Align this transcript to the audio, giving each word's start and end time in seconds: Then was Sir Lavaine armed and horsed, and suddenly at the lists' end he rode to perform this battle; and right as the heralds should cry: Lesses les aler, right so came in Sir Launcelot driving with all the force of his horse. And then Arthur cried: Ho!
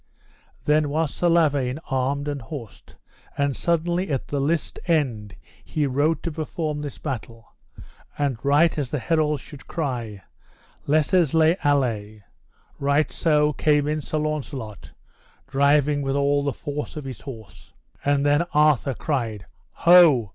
Then 0.65 0.89
was 0.89 1.13
Sir 1.13 1.29
Lavaine 1.29 1.77
armed 1.91 2.27
and 2.27 2.41
horsed, 2.41 2.95
and 3.37 3.55
suddenly 3.55 4.09
at 4.09 4.29
the 4.29 4.41
lists' 4.41 4.79
end 4.87 5.35
he 5.63 5.85
rode 5.85 6.23
to 6.23 6.31
perform 6.31 6.81
this 6.81 6.97
battle; 6.97 7.53
and 8.17 8.43
right 8.43 8.75
as 8.79 8.89
the 8.89 8.97
heralds 8.97 9.43
should 9.43 9.67
cry: 9.67 10.23
Lesses 10.87 11.35
les 11.35 11.55
aler, 11.63 12.23
right 12.79 13.11
so 13.11 13.53
came 13.53 13.87
in 13.87 14.01
Sir 14.01 14.17
Launcelot 14.17 14.91
driving 15.45 16.01
with 16.01 16.15
all 16.15 16.43
the 16.43 16.51
force 16.51 16.95
of 16.97 17.05
his 17.05 17.21
horse. 17.21 17.73
And 18.03 18.25
then 18.25 18.41
Arthur 18.55 18.95
cried: 18.95 19.45
Ho! 19.85 20.29